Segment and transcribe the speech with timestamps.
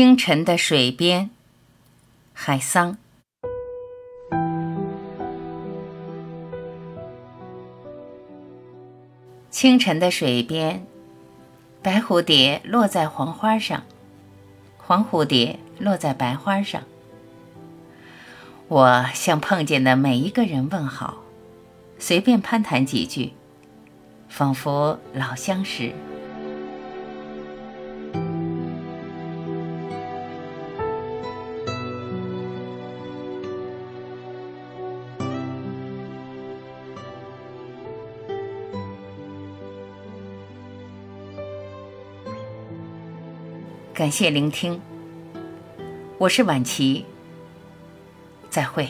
[0.00, 1.28] 清晨的水边，
[2.32, 2.96] 海桑。
[9.50, 10.86] 清晨的水边，
[11.82, 13.82] 白蝴蝶落在黄花上，
[14.78, 16.82] 黄蝴蝶落在白花上。
[18.68, 21.18] 我向碰见的每一个人问好，
[21.98, 23.34] 随便攀谈几句，
[24.30, 25.92] 仿佛老相识。
[44.00, 44.80] 感谢聆听，
[46.16, 47.04] 我是晚琪，
[48.48, 48.88] 再会。